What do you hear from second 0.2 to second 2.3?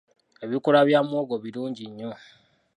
Ebikoola bya muwogo birungi nnyo.